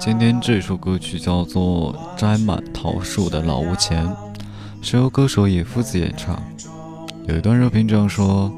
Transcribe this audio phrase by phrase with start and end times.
[0.00, 4.06] 今天这首歌曲叫做《摘满桃树的老屋前》，
[4.80, 6.42] 是由歌手野夫子演唱。
[7.28, 8.50] 有一段热评这样说：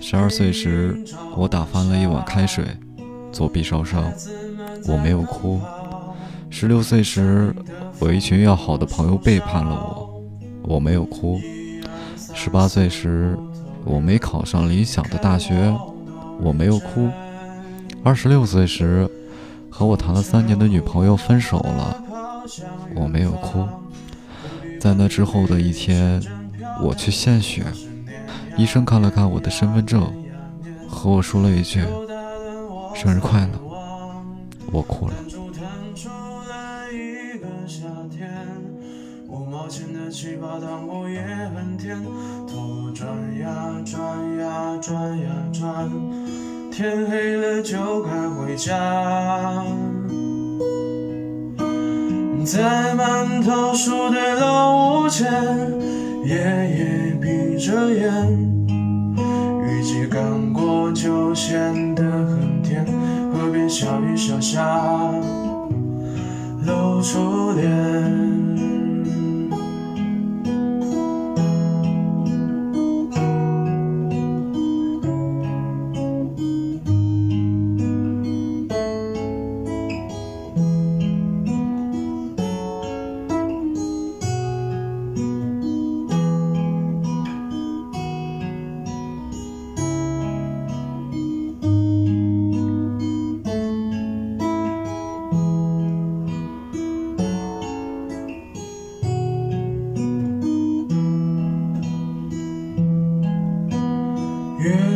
[0.00, 0.98] 十二岁时，
[1.36, 2.64] 我打翻了一碗开水，
[3.30, 4.12] 左臂烧伤，
[4.88, 5.60] 我没有哭；
[6.50, 7.54] 十六岁时，
[8.00, 10.20] 我一群要好的朋友背叛了我，
[10.74, 11.38] 我没有哭；
[12.34, 13.38] 十八岁时，
[13.84, 15.72] 我没考上理想的大学，
[16.40, 17.08] 我没有哭；
[18.02, 19.08] 二十六岁时，
[19.68, 22.02] 和我谈了三年的女朋友分手了，
[22.94, 23.66] 我没有哭。
[24.80, 26.22] 在那之后的一天，
[26.82, 27.62] 我去献血，
[28.56, 30.10] 医生看了看我的身份证，
[30.88, 31.84] 和我说了一句
[32.96, 33.60] “生日快乐”，
[34.72, 35.14] 我哭了。
[46.70, 48.72] 天黑了就该回家，
[52.44, 55.28] 在满桃树的老屋前，
[56.24, 58.24] 爷爷闭着眼，
[58.68, 62.86] 雨季刚过就显得很甜，
[63.32, 65.12] 河边小鱼小虾
[66.64, 68.39] 露出脸。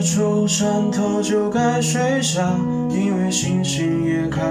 [0.04, 2.54] 出山头就该睡下，
[2.90, 4.42] 因为星星也开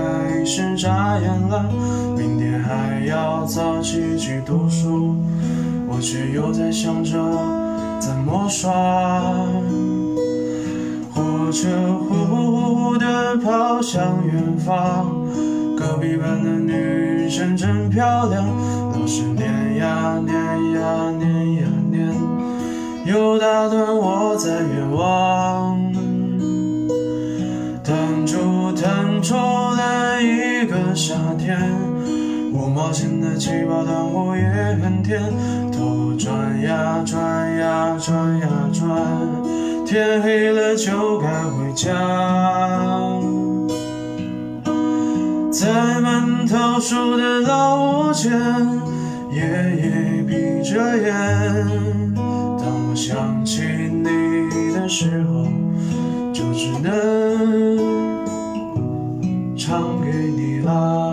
[0.44, 1.64] 始眨眼了。
[2.18, 5.16] 明天还要早起去读书，
[5.88, 7.14] 我却又在想着
[8.00, 8.72] 怎么耍。
[11.14, 11.70] 火车
[12.10, 15.06] 呼呼呼地跑向远方，
[15.78, 18.44] 隔壁班的女生真漂亮，
[18.92, 22.12] 老师念呀念呀念呀念。
[23.06, 24.33] 又打断我
[31.44, 31.60] 天，
[32.54, 34.44] 五毛钱的气泡糖果也
[34.82, 35.22] 很甜，
[35.74, 38.88] 头转呀转呀转呀转，
[39.86, 41.92] 天黑了就该回家，
[45.52, 48.32] 在满桃树的老屋前，
[49.30, 52.16] 爷爷闭着眼。
[52.16, 55.46] 当我想起你的时候，
[56.32, 57.78] 就只能
[59.58, 61.13] 唱给你啦。